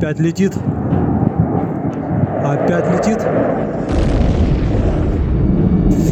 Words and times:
Опять 0.00 0.18
летит. 0.18 0.54
Опять 2.42 2.86
летит. 2.90 3.18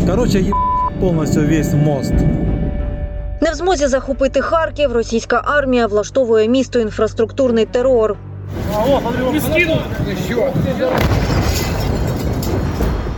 Короче, 0.07 0.41
е... 0.41 0.53
полностью 1.01 1.49
весь 1.49 1.73
мост. 1.73 2.13
Не 3.41 3.51
в 3.51 3.55
змозі 3.55 3.87
захопити 3.87 4.41
Харків, 4.41 4.93
російська 4.93 5.43
армія 5.45 5.87
влаштовує 5.87 6.49
місто 6.49 6.81
інфраструктурний 6.81 7.67
терор. 7.67 8.17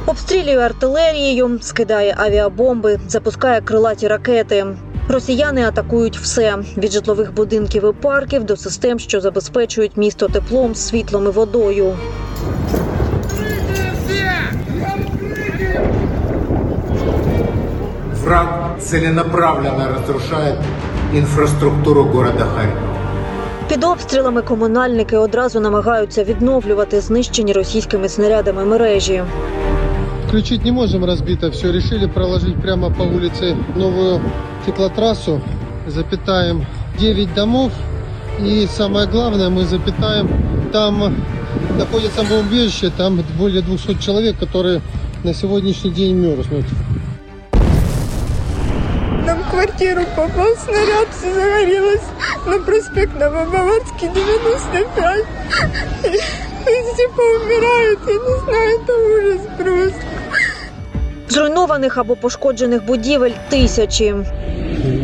Обстрілює 0.07 0.59
артилерією, 0.59 1.59
скидає 1.63 2.15
авіабомби, 2.19 3.01
запускає 3.09 3.61
крилаті 3.61 4.09
ракети. 4.09 4.67
Росіяни 5.11 5.65
атакують 5.65 6.19
все 6.19 6.59
від 6.77 6.93
житлових 6.93 7.35
будинків 7.35 7.85
і 7.91 8.03
парків 8.03 8.45
до 8.45 8.57
систем, 8.57 8.99
що 8.99 9.21
забезпечують 9.21 9.97
місто 9.97 10.29
теплом, 10.29 10.75
світлом 10.75 11.25
і 11.25 11.29
водою. 11.29 11.97
Враг 18.25 18.77
целенаправленно 18.79 19.89
разрушает 19.89 20.59
инфраструктуру 21.15 22.03
города 22.03 22.45
Харькова. 22.45 22.91
Під 23.69 23.85
обстрілами 23.85 24.43
комунальники 24.43 25.17
одразу 25.17 25.61
намагаються 25.61 26.25
відновлювати 26.25 27.01
знищені 27.01 27.53
російськими 27.53 28.09
снарядами 28.09 28.65
мережі. 28.65 29.23
Включить 30.29 30.65
не 30.65 30.73
можем 30.73 31.05
разбито 31.05 31.51
все. 31.51 31.73
Решили 31.73 32.09
проложить 32.09 32.63
прямо 32.63 32.95
по 32.99 33.05
улице 33.05 33.57
новую 33.77 34.21
теплотрассу. 34.67 35.41
Запитаем 35.87 36.67
9 36.99 37.35
домов. 37.35 37.73
И 38.39 38.67
самое 38.75 39.07
главное, 39.07 39.51
мы 39.51 39.65
запитаем, 39.65 40.71
там 40.73 41.15
находится 41.77 42.23
бомбоубежище, 42.23 42.91
там 42.97 43.23
более 43.39 43.61
200 43.61 44.01
человек, 44.01 44.39
которые 44.39 44.81
на 45.25 45.35
сегодняшний 45.35 45.91
день 45.91 46.15
мерзнут. 46.17 46.65
Нам 49.27 49.43
квартиру 49.51 50.03
попал 50.17 50.57
снаряд, 50.57 51.09
все 51.13 51.35
загорелось 51.35 52.09
на 52.47 52.59
проспект 52.61 53.15
Новобаварский, 53.21 54.09
95. 54.09 55.27
И 56.61 56.95
все 56.95 57.09
поумирают, 57.17 58.01
я 58.07 58.15
не 58.15 58.35
знаю, 58.45 58.81
это 58.81 58.93
ужас 58.93 59.43
просто. 59.59 60.10
Зруйнованих 61.31 61.99
або 61.99 62.17
пошкоджених 62.17 62.85
будівель 62.85 63.31
тисячі. 63.49 64.15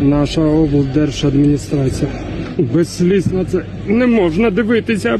наша 0.01 0.41
облдержадміністрація. 0.41 2.11
Без 2.59 2.97
сліз 2.97 3.27
на 3.27 3.45
це 3.45 3.65
не 3.87 4.07
можна 4.07 4.51
дивитися. 4.51 5.19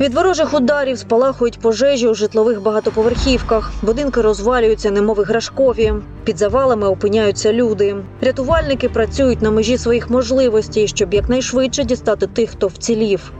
Від 0.00 0.14
ворожих 0.14 0.54
ударів 0.54 0.98
спалахують 0.98 1.58
пожежі 1.58 2.08
у 2.08 2.14
житлових 2.14 2.62
багатоповерхівках. 2.62 3.72
Будинки 3.82 4.20
розвалюються, 4.20 4.90
немов 4.90 5.20
іграшкові. 5.20 5.92
Під 6.24 6.38
завалами 6.38 6.88
опиняються 6.88 7.52
люди. 7.52 7.96
Рятувальники 8.20 8.88
працюють 8.88 9.42
на 9.42 9.50
межі 9.50 9.78
своїх 9.78 10.10
можливостей, 10.10 10.88
щоб 10.88 11.14
якнайшвидше 11.14 11.84
дістати 11.84 12.26
тих, 12.26 12.50
хто 12.50 12.66
вцілів. 12.66 13.32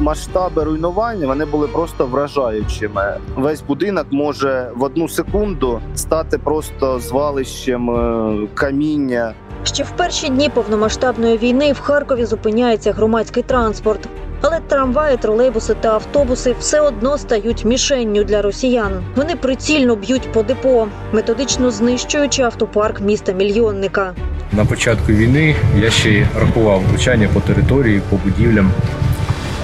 Масштаби 0.00 0.64
руйнувань 0.64 1.26
вони 1.26 1.44
були 1.44 1.68
просто 1.68 2.06
вражаючими. 2.06 3.16
Весь 3.36 3.62
будинок 3.62 4.06
може 4.10 4.70
в 4.76 4.82
одну 4.82 5.08
секунду 5.08 5.80
стати 5.94 6.38
просто 6.38 6.98
звалищем 6.98 7.90
е, 7.90 8.48
каміння. 8.54 9.34
Ще 9.64 9.82
в 9.82 9.90
перші 9.90 10.28
дні 10.28 10.48
повномасштабної 10.48 11.38
війни 11.38 11.72
в 11.72 11.80
Харкові 11.80 12.24
зупиняється 12.24 12.92
громадський 12.92 13.42
транспорт. 13.42 14.08
Але 14.44 14.60
трамваї, 14.60 15.16
тролейбуси 15.16 15.74
та 15.74 15.88
автобуси 15.88 16.54
все 16.60 16.80
одно 16.80 17.18
стають 17.18 17.64
мішенню 17.64 18.24
для 18.24 18.42
росіян. 18.42 19.04
Вони 19.16 19.36
прицільно 19.36 19.96
б'ють 19.96 20.32
по 20.32 20.42
депо, 20.42 20.88
методично 21.12 21.70
знищуючи 21.70 22.42
автопарк 22.42 23.00
міста 23.00 23.32
мільйонника. 23.32 24.14
На 24.52 24.64
початку 24.64 25.12
війни 25.12 25.56
я 25.78 25.90
ще 25.90 26.28
рахував 26.40 26.82
влучання 26.88 27.28
по 27.34 27.40
території, 27.40 28.02
по 28.10 28.16
будівлям, 28.16 28.70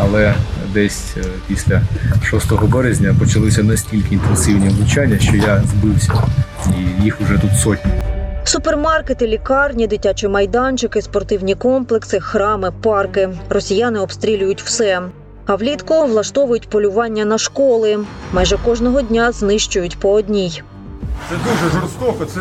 але 0.00 0.34
десь 0.72 1.16
е, 1.16 1.20
після 1.48 1.82
6 2.24 2.52
березня 2.52 3.16
почалися 3.18 3.62
настільки 3.62 4.14
інтенсивні 4.14 4.68
влучання, 4.68 5.18
що 5.18 5.36
я 5.36 5.62
збився, 5.66 6.12
і 6.66 7.04
їх 7.04 7.20
уже 7.20 7.38
тут 7.38 7.50
сотні. 7.62 7.90
Супермаркети, 8.44 9.26
лікарні, 9.26 9.86
дитячі 9.86 10.28
майданчики, 10.28 11.02
спортивні 11.02 11.54
комплекси, 11.54 12.20
храми, 12.20 12.72
парки. 12.82 13.28
Росіяни 13.48 13.98
обстрілюють 13.98 14.62
все. 14.62 15.02
А 15.46 15.54
влітку 15.54 16.06
влаштовують 16.06 16.70
полювання 16.70 17.24
на 17.24 17.38
школи. 17.38 17.98
Майже 18.32 18.56
кожного 18.56 19.02
дня 19.02 19.32
знищують 19.32 19.98
по 19.98 20.12
одній. 20.12 20.62
Це 21.30 21.36
дуже 21.36 21.80
жорстоко, 21.80 22.24
це 22.24 22.40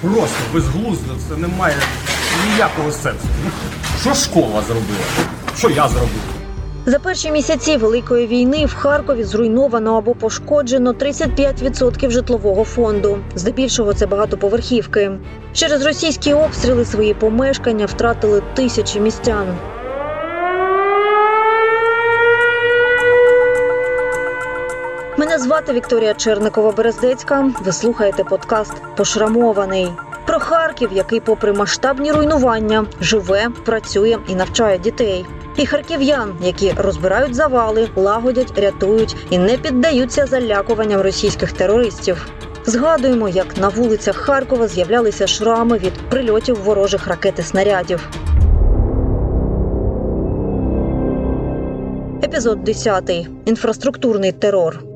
просто 0.00 0.36
безглуздо, 0.54 1.12
це 1.28 1.36
не 1.36 1.48
має 1.48 1.74
ніякого 2.52 2.92
сенсу. 2.92 3.26
Що 4.00 4.14
школа 4.14 4.62
зробила? 4.66 5.04
Що 5.56 5.70
я 5.70 5.88
зробив? 5.88 6.35
За 6.88 6.98
перші 6.98 7.30
місяці 7.30 7.76
великої 7.76 8.26
війни 8.26 8.66
в 8.66 8.74
Харкові 8.74 9.24
зруйновано 9.24 9.96
або 9.96 10.14
пошкоджено 10.14 10.92
35% 10.92 12.10
житлового 12.10 12.64
фонду. 12.64 13.18
Здебільшого 13.34 13.94
це 13.94 14.06
багатоповерхівки. 14.06 15.12
Через 15.52 15.82
російські 15.86 16.34
обстріли 16.34 16.84
свої 16.84 17.14
помешкання 17.14 17.86
втратили 17.86 18.42
тисячі 18.54 19.00
містян. 19.00 19.58
Мене 25.18 25.38
звати 25.38 25.72
Вікторія 25.72 26.14
Черникова 26.14 26.72
Берездецька. 26.72 27.50
Ви 27.64 27.72
слухаєте 27.72 28.24
подкаст 28.24 28.72
Пошрамований 28.96 29.88
про 30.26 30.38
Харків, 30.38 30.90
який, 30.92 31.20
попри 31.20 31.52
масштабні 31.52 32.12
руйнування, 32.12 32.86
живе, 33.00 33.48
працює 33.64 34.18
і 34.28 34.34
навчає 34.34 34.78
дітей. 34.78 35.26
І 35.56 35.66
харків'ян, 35.66 36.34
які 36.42 36.72
розбирають 36.76 37.34
завали, 37.34 37.88
лагодять, 37.96 38.58
рятують 38.58 39.16
і 39.30 39.38
не 39.38 39.58
піддаються 39.58 40.26
залякуванням 40.26 41.00
російських 41.00 41.52
терористів. 41.52 42.28
Згадуємо, 42.66 43.28
як 43.28 43.56
на 43.56 43.68
вулицях 43.68 44.16
Харкова 44.16 44.68
з'являлися 44.68 45.26
шрами 45.26 45.78
від 45.78 45.92
прильотів 45.92 46.62
ворожих 46.64 47.08
ракет 47.08 47.38
і 47.38 47.42
снарядів. 47.42 48.08
Епізод 52.22 52.64
10. 52.64 53.10
Інфраструктурний 53.44 54.32
терор. 54.32 54.95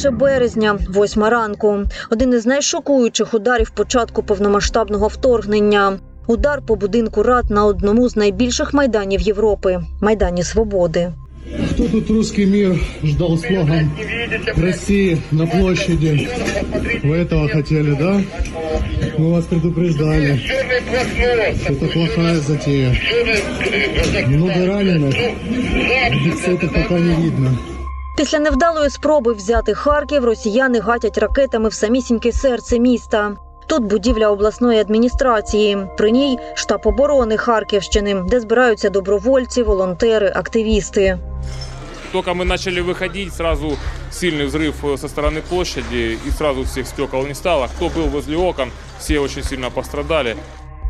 Перше 0.00 0.10
березня, 0.10 0.78
восьма 0.88 1.30
ранку. 1.30 1.78
Один 2.10 2.32
із 2.32 2.46
найшокуючих 2.46 3.34
ударів 3.34 3.70
початку 3.70 4.22
повномасштабного 4.22 5.08
вторгнення. 5.08 5.98
Удар 6.26 6.62
по 6.66 6.76
будинку 6.76 7.22
рад 7.22 7.50
на 7.50 7.64
одному 7.64 8.08
з 8.08 8.16
найбільших 8.16 8.74
майданів 8.74 9.20
Європи 9.20 9.80
майдані 10.00 10.42
Свободи. 10.42 11.12
Кто 11.70 11.88
тут 11.88 12.10
русский 12.10 12.46
мир 12.46 12.80
ждал 13.04 13.38
слоган 13.38 13.90
России 14.56 15.22
на 15.30 15.46
площади? 15.46 16.28
Вы 17.04 17.16
этого 17.16 17.48
хотели, 17.48 17.94
да? 17.94 18.20
Мы 19.18 19.30
вас 19.30 19.44
предупреждали. 19.44 20.40
Это 21.68 21.86
плохая 21.92 22.40
затея. 22.40 22.96
Много 24.26 24.66
раненых. 24.66 25.14
Дефицитов 26.10 26.72
пока 26.72 26.98
не 26.98 27.14
видно. 27.22 27.50
Після 28.20 28.38
невдалої 28.38 28.90
спроби 28.90 29.32
взяти 29.32 29.74
Харків 29.74 30.24
росіяни 30.24 30.80
гатять 30.80 31.18
ракетами 31.18 31.68
в 31.68 31.74
самісіньке 31.74 32.32
серце 32.32 32.78
міста. 32.78 33.36
Тут 33.66 33.84
будівля 33.84 34.28
обласної 34.28 34.80
адміністрації. 34.80 35.78
При 35.98 36.10
ній 36.10 36.38
штаб 36.54 36.80
оборони 36.84 37.36
Харківщини, 37.36 38.22
де 38.28 38.40
збираються 38.40 38.90
добровольці, 38.90 39.62
волонтери, 39.62 40.32
активісти. 40.36 41.18
Только 42.12 42.34
мы 42.34 42.44
начали 42.44 42.80
выходить, 42.80 43.34
сразу 43.34 43.76
сильный 44.10 44.46
взрыв 44.46 44.84
э, 44.84 44.96
со 44.96 45.08
стороны 45.08 45.42
площади, 45.42 46.18
и 46.26 46.30
сразу 46.30 46.62
всех 46.62 46.86
стекол 46.86 47.26
не 47.26 47.34
стало. 47.34 47.68
Кто 47.76 47.88
был 47.88 48.06
возле 48.06 48.36
окон, 48.36 48.70
все 48.98 49.18
очень 49.18 49.42
сильно 49.42 49.70
пострадали. 49.70 50.36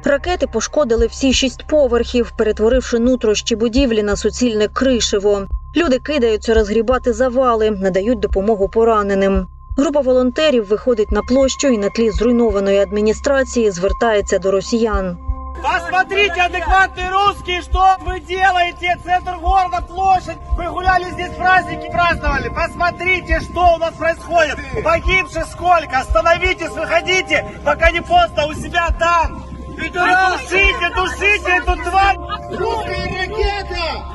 Ракети 0.04 0.46
пошкодили 0.46 1.06
всі 1.06 1.32
шість 1.32 1.66
поверхів, 1.66 2.32
перетворивши 2.38 2.98
нутрощі 2.98 3.56
будівлі 3.56 4.02
на 4.02 4.16
суцільне 4.16 4.68
кришево. 4.68 5.46
Люди 5.76 5.98
кидаються 5.98 6.54
розгрібати 6.54 7.12
завали, 7.12 7.70
надають 7.70 8.20
допомогу 8.20 8.68
пораненим. 8.68 9.46
Група 9.78 10.00
волонтерів 10.00 10.68
виходить 10.68 11.12
на 11.12 11.22
площу 11.22 11.68
і 11.68 11.78
на 11.78 11.88
тлі 11.90 12.10
зруйнованої 12.10 12.78
адміністрації 12.78 13.70
звертається 13.70 14.38
до 14.38 14.50
росіян. 14.50 15.18
Посмотрите, 15.62 16.40
адекватные 16.40 17.10
русские, 17.10 17.62
что 17.62 17.96
вы 18.00 18.20
делаете? 18.20 18.98
Центр 19.04 19.36
города, 19.36 19.80
площадь. 19.80 20.36
Вы 20.56 20.68
гуляли 20.68 21.10
здесь, 21.10 21.30
праздники 21.30 21.90
праздновали. 21.90 22.48
Посмотрите, 22.50 23.40
что 23.40 23.74
у 23.74 23.78
нас 23.78 23.94
происходит. 23.94 24.56
Погибших 24.84 25.46
сколько? 25.46 25.98
Остановитесь, 25.98 26.70
выходите, 26.70 27.44
пока 27.64 27.90
не 27.90 28.00
поздно 28.00 28.46
у 28.46 28.54
себя 28.54 28.88
там. 28.98 29.49
Душите, 29.81 30.91
душите 30.95 31.51
эту 31.57 31.75
тварь! 31.83 32.17
Русская 32.51 33.07
ракета! 33.07 34.11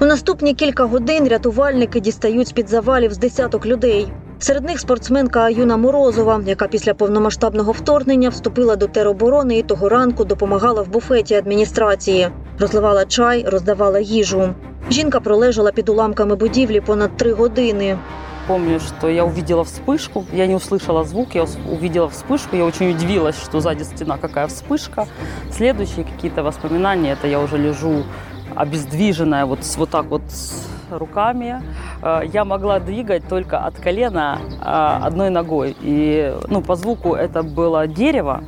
У 0.00 0.04
наступні 0.04 0.54
кілька 0.54 0.84
годин 0.84 1.28
рятувальники 1.28 2.00
дістають 2.00 2.48
з 2.48 2.52
під 2.52 2.68
завалів 2.68 3.12
з 3.12 3.18
десяток 3.18 3.66
людей. 3.66 4.12
Серед 4.38 4.64
них 4.64 4.80
спортсменка 4.80 5.40
Аюна 5.40 5.76
Морозова, 5.76 6.42
яка 6.46 6.68
після 6.68 6.94
повномасштабного 6.94 7.72
вторгнення 7.72 8.28
вступила 8.28 8.76
до 8.76 8.86
тероборони 8.86 9.58
і 9.58 9.62
того 9.62 9.88
ранку 9.88 10.24
допомагала 10.24 10.82
в 10.82 10.88
буфеті 10.88 11.34
адміністрації, 11.34 12.28
розливала 12.58 13.04
чай, 13.04 13.44
роздавала 13.48 14.00
їжу. 14.00 14.54
Жінка 14.90 15.20
пролежала 15.20 15.72
під 15.72 15.88
уламками 15.88 16.36
будівлі 16.36 16.80
понад 16.80 17.16
три 17.16 17.32
години. 17.32 17.98
Помню, 18.48 18.80
что 18.80 19.08
я 19.08 19.24
увидела 19.24 19.62
вспышку, 19.62 20.24
я 20.32 20.46
не 20.46 20.54
услышала 20.54 21.04
звук, 21.04 21.34
я 21.34 21.44
увидела 21.70 22.08
вспышку, 22.08 22.56
я 22.56 22.64
очень 22.64 22.90
удивилась, 22.90 23.40
что 23.40 23.60
сзади 23.60 23.84
стена 23.84 24.18
какая 24.18 24.48
вспышка. 24.48 25.06
Следующие 25.52 26.04
какие-то 26.04 26.42
воспоминания, 26.42 27.12
это 27.12 27.28
я 27.28 27.38
уже 27.38 27.56
лежу 27.56 28.02
обездвиженная, 28.56 29.46
вот, 29.46 29.60
вот 29.76 29.90
так 29.90 30.06
вот 30.06 30.22
руками. 30.90 31.62
Э, 32.02 32.22
Я 32.32 32.44
могла 32.44 32.80
двигать 32.80 33.26
только 33.28 33.58
от 33.58 33.76
колена 33.76 34.38
а, 34.60 35.00
одной 35.02 35.30
ногой. 35.30 35.76
И 35.80 36.34
ну, 36.48 36.60
по 36.60 36.74
звуку 36.76 37.14
это 37.14 37.42
было 37.42 37.86
дерево. 37.86 38.44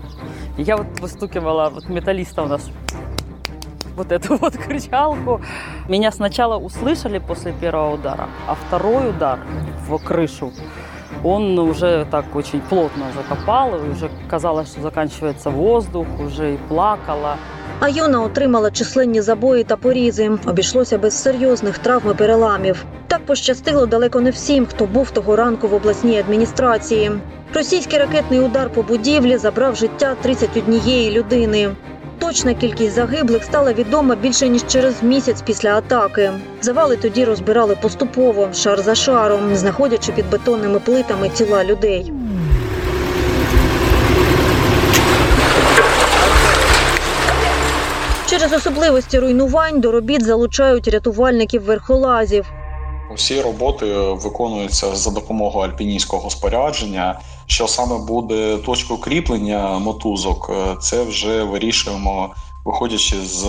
Я 0.59 0.77
вот 0.77 0.87
выстукивала, 1.01 1.71
вот 1.71 1.89
металлиста 1.89 2.43
у 2.43 2.47
нас 2.47 2.71
вот 3.96 4.12
эту 4.12 4.38
вот 4.38 4.58
кричалку. 4.58 5.42
Меня 5.88 6.12
сначала 6.12 6.58
услышали 6.58 7.20
после 7.20 7.54
первого 7.54 7.94
удара, 7.94 8.28
а 8.48 8.56
второй 8.56 9.10
удар 9.10 9.40
в 9.88 9.98
крышу, 9.98 10.52
он 11.24 11.60
уже 11.60 12.08
так 12.12 12.36
очень 12.36 12.62
плотно 12.62 13.06
закопал, 13.16 13.76
и 13.76 13.90
уже 13.90 14.10
казалось, 14.30 14.70
что 14.70 14.82
заканчивается 14.82 15.50
воздух, 15.50 16.08
уже 16.20 16.54
и 16.54 16.58
плакала. 16.70 17.38
Аюна 17.80 18.22
отримала 18.22 18.72
численні 18.72 19.22
забої 19.22 19.64
та 19.64 19.78
порізи. 19.78 20.32
Обійшлося 20.46 20.98
без 20.98 21.22
серйозних 21.22 21.78
травм 21.78 22.12
і 22.12 22.14
переламів. 22.14 22.86
Так 23.08 23.26
пощастило 23.26 23.86
далеко 23.86 24.22
не 24.22 24.30
всім, 24.30 24.66
хто 24.66 24.86
був 24.86 25.12
того 25.12 25.36
ранку 25.36 25.68
в 25.68 25.74
обласній 25.74 26.20
адміністрації. 26.20 27.12
Російський 27.54 28.00
ракетний 28.00 28.40
удар 28.40 28.70
по 28.70 28.84
будівлі 28.84 29.38
забрав 29.38 29.76
життя 29.76 30.16
31 30.22 31.12
людини. 31.12 31.70
Точна 32.19 32.55
кількість 32.55 32.95
загиблих 32.95 33.45
стала 33.45 33.73
відома 33.73 34.15
більше 34.15 34.49
ніж 34.49 34.67
через 34.67 35.03
місяць 35.03 35.43
після 35.43 35.77
атаки. 35.77 36.33
Завали 36.61 36.97
тоді 36.97 37.25
розбирали 37.25 37.77
поступово, 37.83 38.49
шар 38.55 38.83
за 38.83 38.95
шаром, 38.95 39.57
знаходячи 39.57 40.13
під 40.13 40.31
бетонними 40.31 40.79
плитами 40.79 41.29
тіла 41.29 41.65
людей. 41.65 42.13
Через 48.27 48.53
особливості 48.53 49.19
руйнувань 49.19 49.81
до 49.81 49.93
робіт 49.93 50.25
залучають 50.25 50.89
рятувальників 50.89 51.63
верхолазів. 51.63 52.47
Усі 53.15 53.41
роботи 53.41 53.87
виконуються 53.97 54.95
за 54.95 55.11
допомогою 55.11 55.71
альпіністського 55.71 56.31
спорядження. 56.31 57.21
Що 57.47 57.69
саме 57.69 57.99
буде 57.99 58.59
точкою 58.59 59.01
кріплення 59.01 59.79
мотузок, 59.79 60.51
е, 60.51 60.77
це 60.81 61.03
вже 61.03 61.43
вирішуємо, 61.43 62.35
виходячи 62.65 63.17
з 63.17 63.45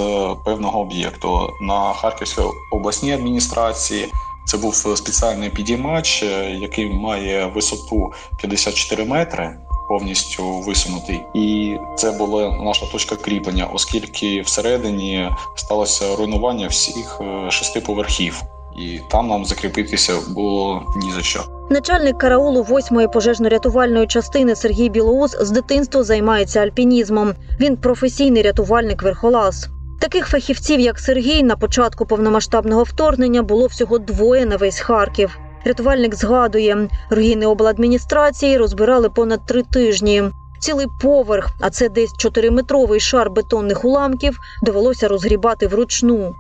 певного 0.45 0.80
об'єкту. 0.80 1.50
На 1.62 1.94
Харківській 1.94 2.42
обласній 2.71 3.13
адміністрації 3.13 4.07
це 4.45 4.57
був 4.57 4.75
спеціальний 4.75 5.50
підіймач, 5.50 6.24
е, 6.24 6.51
який 6.51 6.94
має 6.94 7.45
висоту 7.45 8.13
54 8.38 9.06
метри. 9.06 9.57
Повністю 9.89 10.59
висунутий, 10.59 11.21
і 11.33 11.77
це 11.95 12.12
була 12.12 12.51
наша 12.51 12.86
точка 12.86 13.15
кріплення, 13.15 13.69
оскільки 13.74 14.41
всередині 14.41 15.30
сталося 15.56 16.15
руйнування 16.15 16.68
всіх 16.68 17.21
е, 17.21 17.51
шести 17.51 17.81
поверхів 17.81 18.44
і 18.77 19.00
там 19.09 19.27
нам 19.27 19.45
закріпитися 19.45 20.19
було 20.30 20.83
ні 20.95 21.12
за 21.12 21.21
що. 21.21 21.54
Начальник 21.69 22.17
караулу 22.17 22.62
8-ї 22.63 23.07
пожежно-рятувальної 23.07 24.07
частини 24.07 24.56
Сергій 24.56 24.89
Білоус 24.89 25.38
з 25.41 25.51
дитинства 25.51 26.03
займається 26.03 26.59
альпінізмом. 26.59 27.33
Він 27.59 27.77
професійний 27.77 28.44
рятувальник 28.44 29.03
верхолаз. 29.03 29.69
Таких 30.01 30.27
фахівців, 30.27 30.79
як 30.79 31.00
Сергій, 31.00 31.44
на 31.44 31.56
початку 31.56 32.06
повномасштабного 32.06 32.83
вторгнення 32.83 33.44
було 33.44 33.67
всього 33.67 34.00
двоє 34.00 34.45
на 34.45 34.57
весь 34.57 34.79
Харків. 34.79 35.38
Рятувальник 35.65 36.15
згадує, 36.15 36.89
руїни 37.09 37.45
обладміністрації 37.45 38.57
розбирали 38.57 39.09
понад 39.09 39.45
три 39.45 39.63
тижні. 39.63 40.23
Цілий 40.59 40.88
поверх, 41.01 41.50
а 41.62 41.69
це 41.69 41.89
десь 41.89 42.13
4-метровий 42.25 43.00
шар 43.00 43.29
бетонних 43.29 43.85
уламків, 43.85 44.38
довелося 44.63 45.07
розгрібати 45.07 45.67
вручну. 45.67 46.35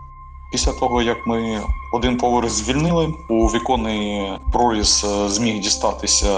Після 0.51 0.71
того, 0.71 1.01
як 1.01 1.27
ми 1.27 1.61
один 1.93 2.17
поверх 2.17 2.49
звільнили, 2.49 3.13
у 3.29 3.45
віконний 3.47 4.31
проріз 4.53 5.05
е, 5.07 5.29
зміг 5.29 5.59
дістатися 5.59 6.29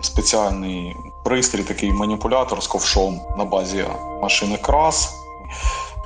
спеціальний 0.00 0.96
пристрій, 1.24 1.62
такий 1.62 1.92
маніпулятор 1.92 2.62
з 2.62 2.66
ковшом 2.66 3.20
на 3.38 3.44
базі 3.44 3.84
машини 4.22 4.56
крас, 4.56 5.14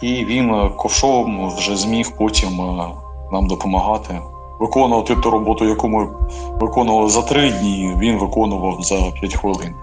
і 0.02 0.24
він 0.24 0.54
е, 0.54 0.70
ковшом 0.76 1.56
вже 1.56 1.76
зміг 1.76 2.16
потім 2.16 2.60
е, 2.60 2.88
нам 3.32 3.46
допомагати. 3.46 4.20
Виконувати 4.60 5.16
ту 5.16 5.30
роботу, 5.30 5.64
яку 5.64 5.88
ми 5.88 6.08
виконували 6.60 7.10
за 7.10 7.22
три 7.22 7.50
дні, 7.50 7.96
він 7.98 8.18
виконував 8.18 8.82
за 8.82 8.96
п'ять 8.96 9.34
хвилин. 9.34 9.74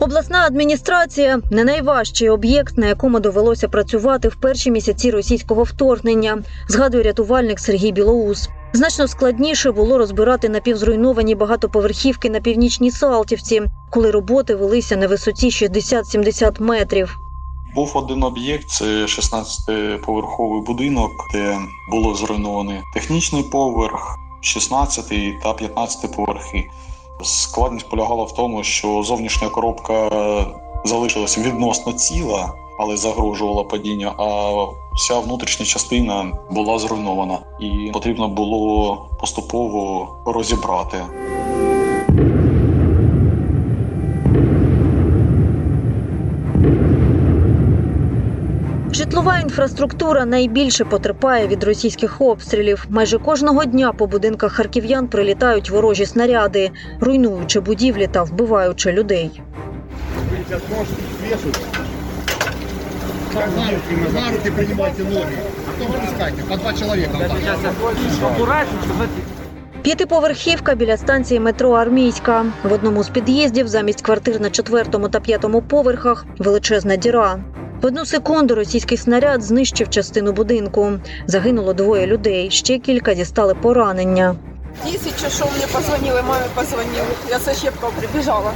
Обласна 0.00 0.38
адміністрація 0.38 1.40
не 1.50 1.64
найважчий 1.64 2.28
об'єкт, 2.28 2.78
на 2.78 2.86
якому 2.86 3.20
довелося 3.20 3.68
працювати 3.68 4.28
в 4.28 4.34
перші 4.34 4.70
місяці 4.70 5.10
російського 5.10 5.62
вторгнення, 5.62 6.42
згадує 6.68 7.02
рятувальник 7.02 7.60
Сергій 7.60 7.92
Білоус. 7.92 8.48
Значно 8.72 9.08
складніше 9.08 9.72
було 9.72 9.98
розбирати 9.98 10.48
напівзруйновані 10.48 11.34
багатоповерхівки 11.34 12.30
на 12.30 12.40
північній 12.40 12.90
Салтівці, 12.90 13.62
коли 13.90 14.10
роботи 14.10 14.54
велися 14.54 14.96
на 14.96 15.06
висоті 15.06 15.48
60-70 15.48 16.62
метрів. 16.62 17.16
Був 17.74 17.92
один 17.94 18.22
об'єкт, 18.22 18.68
це 18.68 18.84
16-поверховий 18.84 20.64
будинок, 20.66 21.10
де 21.32 21.58
було 21.90 22.14
зруйновано 22.14 22.82
технічний 22.94 23.42
поверх, 23.42 24.18
16 24.40 25.04
та 25.42 25.52
15 25.52 26.16
поверхи. 26.16 26.70
Складність 27.24 27.88
полягала 27.88 28.24
в 28.24 28.32
тому, 28.32 28.64
що 28.64 29.02
зовнішня 29.02 29.48
коробка 29.48 30.08
залишилася 30.84 31.40
відносно 31.40 31.92
ціла, 31.92 32.52
але 32.78 32.96
загрожувала 32.96 33.64
падіння, 33.64 34.12
а 34.18 34.52
вся 34.94 35.18
внутрішня 35.18 35.66
частина 35.66 36.32
була 36.50 36.78
зруйнована, 36.78 37.38
і 37.60 37.90
потрібно 37.92 38.28
було 38.28 38.98
поступово 39.20 40.08
розібрати. 40.26 41.02
Житлова 49.04 49.38
інфраструктура 49.38 50.24
найбільше 50.24 50.84
потерпає 50.84 51.46
від 51.46 51.64
російських 51.64 52.20
обстрілів. 52.20 52.86
Майже 52.88 53.18
кожного 53.18 53.64
дня 53.64 53.92
по 53.92 54.06
будинках 54.06 54.52
харків'ян 54.52 55.08
прилітають 55.08 55.70
ворожі 55.70 56.06
снаряди, 56.06 56.70
руйнуючи 57.00 57.60
будівлі 57.60 58.06
та 58.06 58.22
вбиваючи 58.22 58.92
людей. 58.92 59.42
П'ятиповерхівка 69.82 70.74
біля 70.74 70.96
станції 70.96 71.40
метро 71.40 71.70
Армійська. 71.70 72.46
В 72.62 72.72
одному 72.72 73.02
з 73.02 73.08
під'їздів 73.08 73.68
замість 73.68 74.02
квартир 74.02 74.40
на 74.40 74.50
четвертому 74.50 75.08
та 75.08 75.20
п'ятому 75.20 75.62
поверхах 75.62 76.26
величезна 76.38 76.96
діра. 76.96 77.38
В 77.84 77.86
одну 77.86 78.06
секунду 78.06 78.54
російський 78.54 78.98
снаряд 78.98 79.42
знищив 79.42 79.90
частину 79.90 80.32
будинку. 80.32 80.92
Загинуло 81.26 81.72
двоє 81.72 82.06
людей. 82.06 82.50
Ще 82.50 82.78
кілька 82.78 83.14
дістали 83.14 83.54
поранення. 83.54 84.36
Тисяча, 84.84 85.28
що 85.30 85.44
мені 85.44 85.64
позвонили, 85.72 86.22
мамі 86.22 86.44
позвонили. 86.54 87.14
Я 87.30 87.38
со 87.38 87.52
Щепкова 87.54 87.92
прибіжала. 87.98 88.52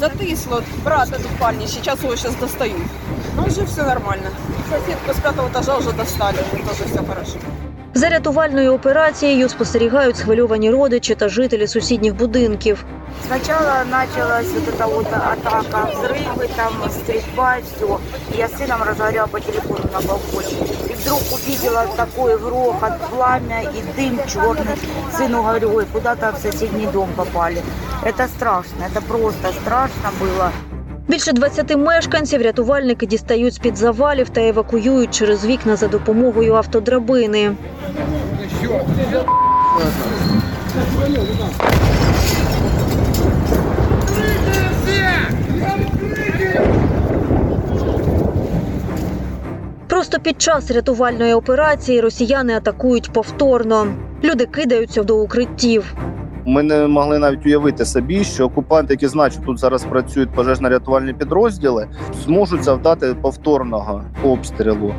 Затисло, 0.00 0.62
брата 0.84 1.16
тут 1.16 1.38
парні, 1.38 1.66
зараз 1.66 2.02
його 2.02 2.16
зараз 2.16 2.36
достають. 2.40 2.76
Ну, 3.36 3.44
вже 3.46 3.62
все 3.62 3.82
нормально. 3.82 4.28
Сусідку 4.70 5.12
з 5.12 5.22
п'ятого 5.22 5.48
етажа 5.48 5.78
вже 5.78 5.92
достали, 5.92 6.38
Тоже 6.50 6.62
теж 6.62 6.90
все 6.90 6.98
хорошо. 7.08 7.38
За 7.93 8.09
рятувальною 8.09 8.73
операцією 8.73 9.49
спостерігають 9.49 10.17
схвильовані 10.17 10.71
родичі 10.71 11.15
та 11.15 11.29
жителі 11.29 11.67
сусідніх 11.67 12.15
будинків. 12.15 12.85
Сначала 13.25 13.83
началась 13.85 14.47
вот 14.53 14.67
эта 14.67 14.85
вот 14.87 15.07
атака, 15.07 15.89
взрывы, 15.93 16.47
там 16.55 16.73
стрельба, 16.91 17.57
все. 17.63 17.99
Я 18.37 18.47
с 18.47 18.53
сыном 18.53 18.83
разговаривала 18.83 19.27
по 19.27 19.39
телефону 19.39 19.89
на 19.93 20.01
балконе. 20.01 20.47
И 20.89 20.93
вдруг 20.93 21.21
увидела 21.33 21.87
такой 21.95 22.37
грохот, 22.37 22.93
пламя 23.09 23.61
и 23.63 23.81
дым 23.95 24.19
черный. 24.27 24.77
Сыну 25.17 25.41
говорю, 25.41 25.73
ой, 25.75 25.85
куда-то 25.85 26.31
в 26.31 26.37
соседний 26.37 26.87
дом 26.87 27.09
попали. 27.15 27.61
Это 28.03 28.27
страшно, 28.27 28.83
это 28.83 29.01
просто 29.01 29.51
страшно 29.61 30.11
было. 30.19 30.51
Більше 31.08 31.32
20 31.32 31.76
мешканців 31.76 32.42
рятувальники 32.42 33.06
дістають 33.06 33.54
з-під 33.54 33.76
завалів 33.76 34.28
та 34.28 34.40
евакуюють 34.40 35.14
через 35.14 35.46
вікна 35.46 35.76
за 35.76 35.88
допомогою 35.88 36.54
автодрабини. 36.54 37.52
Просто 49.88 50.18
під 50.20 50.42
час 50.42 50.70
рятувальної 50.70 51.34
операції 51.34 52.00
росіяни 52.00 52.54
атакують 52.54 53.12
повторно. 53.12 53.86
Люди 54.24 54.46
кидаються 54.46 55.02
до 55.02 55.16
укриттів. 55.16 55.94
Ми 56.46 56.62
не 56.62 56.86
могли 56.86 57.18
навіть 57.18 57.46
уявити 57.46 57.84
собі, 57.84 58.24
що 58.24 58.44
окупанти, 58.44 58.94
які 58.94 59.08
знають, 59.08 59.38
тут 59.46 59.58
зараз 59.58 59.84
працюють 59.84 60.30
пожежно-рятувальні 60.36 61.12
підрозділи, 61.12 61.88
зможуть 62.24 62.64
завдати 62.64 63.14
повторного 63.14 64.04
обстрілу. 64.24 64.94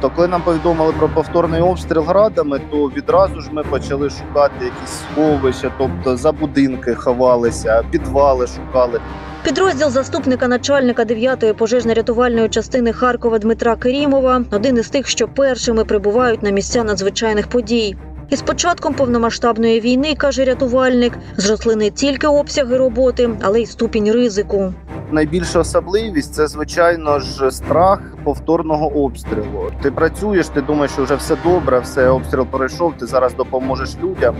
То 0.00 0.10
коли 0.10 0.28
нам 0.28 0.42
повідомили 0.42 0.92
про 0.98 1.08
повторний 1.08 1.60
обстріл 1.60 2.02
градами, 2.02 2.60
то 2.70 2.76
відразу 2.76 3.40
ж 3.40 3.48
ми 3.52 3.62
почали 3.62 4.10
шукати 4.10 4.64
якісь 4.64 5.02
сховища, 5.12 5.72
тобто 5.78 6.16
за 6.16 6.32
будинки 6.32 6.94
ховалися, 6.94 7.82
підвали 7.90 8.46
шукали. 8.46 9.00
Підрозділ 9.44 9.90
заступника 9.90 10.48
начальника 10.48 11.04
9-ї 11.04 11.52
пожежно-рятувальної 11.52 12.48
частини 12.48 12.92
Харкова 12.92 13.38
Дмитра 13.38 13.76
Керімова 13.76 14.44
один 14.50 14.76
із 14.76 14.88
тих, 14.88 15.08
що 15.08 15.28
першими 15.28 15.84
прибувають 15.84 16.42
на 16.42 16.50
місця 16.50 16.84
надзвичайних 16.84 17.46
подій. 17.46 17.96
І 18.30 18.36
з 18.36 18.42
початком 18.42 18.94
повномасштабної 18.94 19.80
війни, 19.80 20.14
каже 20.14 20.44
рятувальник, 20.44 21.12
зросли 21.36 21.76
не 21.76 21.90
тільки 21.90 22.26
обсяги 22.26 22.76
роботи, 22.76 23.30
але 23.42 23.60
й 23.60 23.66
ступінь 23.66 24.12
ризику. 24.12 24.74
Найбільша 25.10 25.58
особливість 25.58 26.34
це 26.34 26.46
звичайно 26.46 27.20
ж 27.20 27.50
страх 27.50 28.00
повторного 28.24 29.04
обстрілу. 29.04 29.72
Ти 29.82 29.90
працюєш, 29.90 30.48
ти 30.48 30.62
думаєш, 30.62 30.90
що 30.92 31.04
вже 31.04 31.14
все 31.14 31.36
добре, 31.44 31.78
все 31.78 32.08
обстріл 32.08 32.46
пройшов, 32.46 32.94
ти 32.98 33.06
зараз 33.06 33.34
допоможеш 33.34 33.96
людям. 34.02 34.36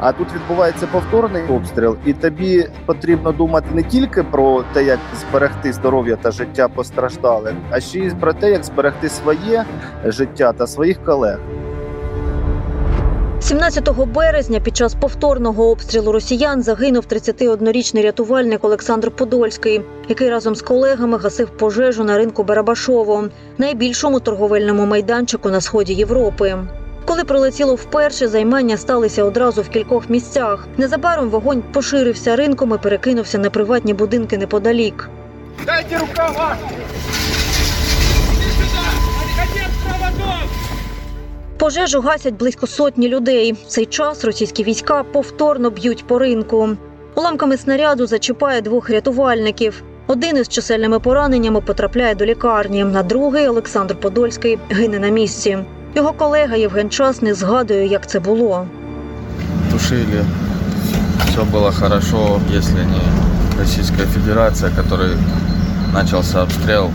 А 0.00 0.12
тут 0.12 0.28
відбувається 0.34 0.86
повторний 0.86 1.42
обстріл, 1.42 1.96
і 2.06 2.12
тобі 2.12 2.68
потрібно 2.86 3.32
думати 3.32 3.66
не 3.74 3.82
тільки 3.82 4.22
про 4.22 4.64
те, 4.72 4.84
як 4.84 4.98
зберегти 5.20 5.72
здоров'я 5.72 6.16
та 6.16 6.30
життя 6.30 6.68
постраждалих, 6.68 7.54
а 7.70 7.80
ще 7.80 7.98
й 7.98 8.10
про 8.10 8.32
те, 8.32 8.50
як 8.50 8.64
зберегти 8.64 9.08
своє 9.08 9.64
життя 10.04 10.52
та 10.52 10.66
своїх 10.66 11.04
колег. 11.04 11.38
17 13.42 13.88
березня 14.06 14.60
під 14.60 14.76
час 14.76 14.94
повторного 14.94 15.70
обстрілу 15.70 16.12
росіян 16.12 16.62
загинув 16.62 17.04
31-річний 17.10 18.02
рятувальник 18.02 18.64
Олександр 18.64 19.10
Подольський, 19.10 19.80
який 20.08 20.30
разом 20.30 20.54
з 20.54 20.62
колегами 20.62 21.18
гасив 21.18 21.50
пожежу 21.50 22.04
на 22.04 22.18
ринку 22.18 22.42
Барабашово, 22.42 23.28
найбільшому 23.58 24.20
торговельному 24.20 24.86
майданчику 24.86 25.50
на 25.50 25.60
сході 25.60 25.94
Європи. 25.94 26.56
Коли 27.04 27.24
прилетіло 27.24 27.74
вперше, 27.74 28.28
займання 28.28 28.76
сталися 28.76 29.24
одразу 29.24 29.62
в 29.62 29.68
кількох 29.68 30.10
місцях. 30.10 30.68
Незабаром 30.76 31.28
вогонь 31.28 31.62
поширився 31.72 32.36
ринком 32.36 32.74
і 32.74 32.78
перекинувся 32.78 33.38
на 33.38 33.50
приватні 33.50 33.94
будинки 33.94 34.38
неподалік. 34.38 35.08
Дайте 35.66 35.98
рукава! 35.98 36.56
Пожежу 41.60 42.00
гасять 42.00 42.34
близько 42.34 42.66
сотні 42.66 43.08
людей. 43.08 43.52
В 43.52 43.66
цей 43.66 43.86
час 43.86 44.24
російські 44.24 44.64
війська 44.64 45.02
повторно 45.02 45.70
б'ють 45.70 46.06
по 46.06 46.18
ринку. 46.18 46.68
Уламками 47.14 47.56
снаряду 47.56 48.06
зачіпає 48.06 48.60
двох 48.60 48.90
рятувальників. 48.90 49.82
Один 50.06 50.36
із 50.36 50.48
чисельними 50.48 50.98
пораненнями 51.00 51.60
потрапляє 51.60 52.14
до 52.14 52.26
лікарні, 52.26 52.86
а 52.94 53.02
другий 53.02 53.48
Олександр 53.48 54.00
Подольський 54.00 54.58
гине 54.70 54.98
на 54.98 55.08
місці. 55.08 55.58
Його 55.94 56.12
колега 56.12 56.56
Євген 56.56 56.90
Часний 56.90 57.32
згадує, 57.32 57.86
як 57.86 58.06
це 58.06 58.20
було. 58.20 58.66
тушили. 59.70 60.24
Все 61.26 61.44
было 61.44 61.72
хорошо, 61.72 62.40
если 62.50 62.84
не 62.84 63.58
Российская 63.58 64.06
Федерация, 64.06 64.70
которой 64.70 65.16
начался 65.92 66.42
обстрел. 66.42 66.90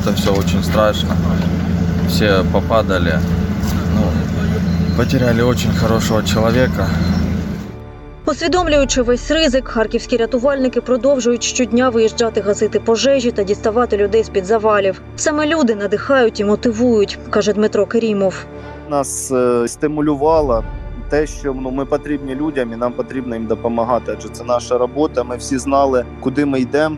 Это 0.00 0.14
все 0.14 0.34
очень 0.34 0.62
страшно. 0.62 1.16
Все 2.08 2.44
попадали. 2.52 3.18
Потеряли 4.96 5.42
очень 5.42 5.72
хорошего 5.72 6.22
человека. 6.22 6.88
Усвідомлюючи 8.26 9.02
весь 9.02 9.30
ризик, 9.30 9.68
харківські 9.68 10.16
рятувальники 10.16 10.80
продовжують 10.80 11.42
щодня 11.42 11.88
виїжджати 11.88 12.40
гасити 12.40 12.80
пожежі 12.80 13.30
та 13.30 13.42
діставати 13.42 13.96
людей 13.96 14.24
з 14.24 14.28
під 14.28 14.44
завалів. 14.44 15.02
Саме 15.16 15.46
люди 15.46 15.74
надихають 15.74 16.40
і 16.40 16.44
мотивують, 16.44 17.18
каже 17.30 17.52
Дмитро 17.52 17.86
Керімов. 17.86 18.44
Нас 18.90 19.32
е, 19.32 19.68
стимулювало 19.68 20.64
те, 21.08 21.26
що 21.26 21.54
ну, 21.54 21.70
ми 21.70 21.84
потрібні 21.84 22.34
людям 22.34 22.72
і 22.72 22.76
нам 22.76 22.92
потрібно 22.92 23.34
їм 23.34 23.46
допомагати. 23.46 24.14
Адже 24.18 24.28
це 24.28 24.44
наша 24.44 24.78
робота. 24.78 25.24
Ми 25.24 25.36
всі 25.36 25.58
знали, 25.58 26.04
куди 26.20 26.44
ми 26.44 26.60
йдемо. 26.60 26.96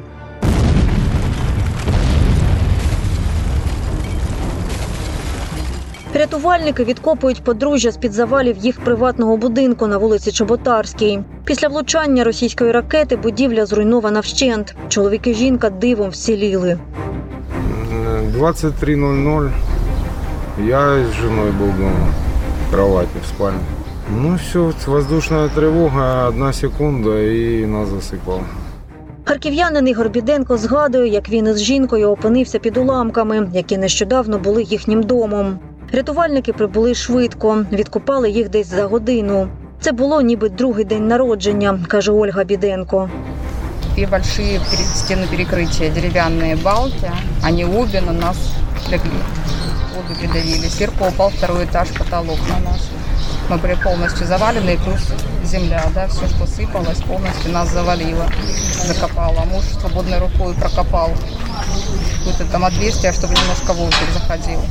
Рятувальники 6.16 6.84
відкопують 6.84 7.44
подружжя 7.44 7.90
з 7.90 7.96
під 7.96 8.12
завалів 8.12 8.56
їх 8.56 8.80
приватного 8.80 9.36
будинку 9.36 9.86
на 9.86 9.98
вулиці 9.98 10.32
Чоботарській. 10.32 11.20
Після 11.44 11.68
влучання 11.68 12.24
російської 12.24 12.72
ракети 12.72 13.16
будівля 13.16 13.66
зруйнована 13.66 14.20
вщент. 14.20 14.76
Чоловік 14.88 15.26
і 15.26 15.34
жінка 15.34 15.70
дивом 15.70 16.10
вціліли. 16.10 16.78
23.00 18.38 19.50
я 20.66 20.80
с 20.80 21.12
женой 21.20 21.50
был 21.50 21.76
дома, 21.76 22.08
в 22.68 22.72
кровати, 22.72 23.08
в 23.22 23.26
спальне. 23.26 23.60
Ну 24.10 24.36
все, 24.36 24.72
воздушная 24.86 25.48
тревога, 25.48 26.28
одна 26.28 26.52
секунда 26.52 27.10
и 27.10 27.66
нас 27.66 27.88
засыпало. 27.88 28.42
Харків'янин 29.24 29.88
Ігор 29.88 30.08
Біденко 30.08 30.56
згадує, 30.56 31.08
як 31.08 31.28
він 31.28 31.46
із 31.46 31.62
жінкою 31.62 32.10
опинився 32.10 32.58
під 32.58 32.76
уламками, 32.76 33.48
які 33.52 33.78
нещодавно 33.78 34.38
були 34.38 34.62
їхнім 34.62 35.02
домом. 35.02 35.58
Рятувальники 35.93 36.53
прибули 36.53 36.95
швидко, 36.95 37.65
відкопали 37.71 38.29
їх 38.29 38.49
десь 38.49 38.67
за 38.67 38.83
годину. 38.85 39.47
Це 39.81 39.91
було 39.91 40.21
ніби 40.21 40.49
другий 40.49 40.85
день 40.85 41.07
народження, 41.07 41.79
каже 41.87 42.11
Ольга 42.11 42.43
Біденко. 42.43 43.09
Две 43.95 44.05
большие 44.07 44.59
пере- 44.59 44.83
стены 44.83 45.27
перекрытия, 45.27 45.89
деревянные 45.93 46.55
балки, 46.55 47.11
они 47.43 47.65
обе 47.65 48.01
на 48.01 48.13
нас 48.13 48.37
легли, 48.91 49.19
обе 49.99 50.15
придавили. 50.19 50.69
Сверху 50.69 51.05
упал 51.09 51.29
второй 51.29 51.65
этаж, 51.65 51.87
потолок 51.97 52.39
на 52.49 52.71
нас. 52.71 52.81
Мы 53.49 53.57
были 53.57 53.75
полностью 53.83 54.25
завалены, 54.27 54.77
плюс 54.85 55.01
земля, 55.43 55.83
да, 55.93 56.07
все, 56.07 56.25
что 56.27 56.45
сыпалось, 56.45 57.01
полностью 57.07 57.51
нас 57.51 57.69
завалило, 57.73 58.25
закопало. 58.87 59.43
Муж 59.51 59.63
свободной 59.81 60.19
рукой 60.19 60.53
прокопал 60.53 61.09
какое-то 62.19 62.45
там 62.51 62.63
отверстие, 62.63 63.11
чтобы 63.11 63.33
немножко 63.33 63.73
воздух 63.73 64.09
заходил. 64.13 64.61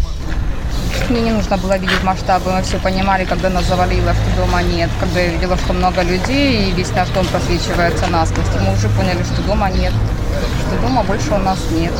Мне 1.10 1.20
не 1.20 1.32
нужно 1.32 1.56
было 1.56 1.78
видеть 1.78 2.02
масштабы, 2.04 2.52
мы 2.52 2.62
все 2.62 2.78
понимали, 2.78 3.24
когда 3.24 3.50
нас 3.50 3.64
завалило, 3.64 4.14
что 4.14 4.42
дома 4.42 4.62
нет. 4.62 4.90
Когда 5.00 5.20
я 5.20 5.32
видела, 5.32 5.56
что 5.56 5.72
много 5.72 6.02
людей 6.02 6.68
и 6.68 6.72
весь 6.72 6.92
наш 6.92 7.08
дом 7.10 7.26
просвечивается 7.26 8.06
насквозь, 8.06 8.46
мы 8.60 8.72
уже 8.74 8.88
поняли, 8.88 9.22
что 9.24 9.42
дома 9.42 9.70
нет, 9.70 9.92
что 10.60 10.80
дома 10.82 11.02
больше 11.02 11.34
у 11.34 11.38
нас 11.38 11.58
нет. 11.72 11.92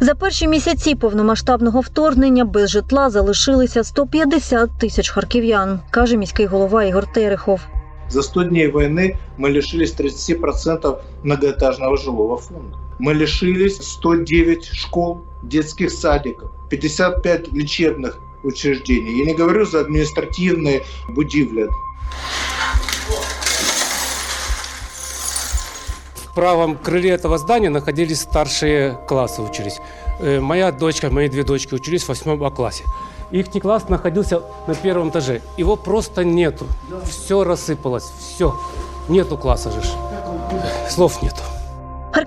За 0.00 0.14
перші 0.14 0.48
місяці 0.48 0.94
повномасштабного 0.94 1.80
вторгнення 1.80 2.44
без 2.44 2.70
житла 2.70 3.10
залишилися 3.10 3.84
150 3.84 4.70
тисяч 4.78 5.10
харків'ян, 5.10 5.80
каже 5.90 6.16
міський 6.16 6.46
голова 6.46 6.84
Ігор 6.84 7.12
Терехов. 7.12 7.60
За 8.08 8.22
100 8.22 8.44
дней 8.44 8.68
войны 8.68 9.16
мы 9.38 9.50
лишились 9.50 9.94
30% 9.96 10.98
многоэтажного 11.24 11.96
жилого 11.96 12.36
фонда. 12.36 12.76
Мы 12.98 13.14
лишились 13.14 13.82
109 13.82 14.64
школ, 14.74 15.20
детских 15.43 15.91
садиков, 15.91 16.51
55 16.69 17.51
лечебных 17.51 18.19
учреждений. 18.43 19.19
Я 19.19 19.25
не 19.25 19.33
говорю 19.33 19.65
за 19.65 19.81
административные 19.81 20.83
будивли. 21.09 21.69
В 26.15 26.33
правом 26.35 26.77
крыле 26.77 27.09
этого 27.09 27.37
здания 27.37 27.69
находились 27.69 28.21
старшие 28.21 28.97
классы 29.07 29.41
учились. 29.41 29.79
Э, 30.19 30.39
Моя 30.39 30.71
дочка, 30.71 31.09
мои 31.09 31.27
две 31.27 31.43
дочки 31.43 31.73
учились 31.73 32.03
в 32.03 32.09
восьмом 32.09 32.41
А 32.43 32.51
классе. 32.51 32.83
Их 33.31 33.49
класс 33.61 33.89
находился 33.89 34.41
на 34.67 34.73
первом 34.73 35.09
этаже. 35.09 35.41
Его 35.57 35.75
просто 35.75 36.23
нету. 36.23 36.65
Все 37.03 37.43
рассыпалось, 37.43 38.11
все. 38.19 38.59
Нету 39.07 39.37
класса 39.37 39.71
же. 39.71 39.81
Слов 40.89 41.21
нету. 41.21 41.41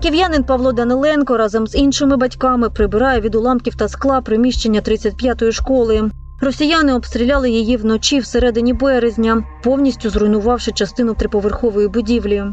Харків'янин 0.03 0.45
Павло 0.45 0.73
Даниленко 0.73 1.37
разом 1.37 1.67
з 1.67 1.75
іншими 1.75 2.17
батьками 2.17 2.71
прибирає 2.71 3.21
від 3.21 3.35
уламків 3.35 3.75
та 3.75 3.89
скла 3.89 4.21
приміщення 4.21 4.81
35-ї 4.81 5.53
школи. 5.53 6.11
Росіяни 6.41 6.95
обстріляли 6.95 7.51
її 7.51 7.77
вночі 7.77 8.19
всередині 8.19 8.73
березня, 8.73 9.45
повністю 9.63 10.11
зруйнувавши 10.11 10.73
частину 10.73 11.15
триповерхової 11.15 11.89
будівлі. 11.89 12.45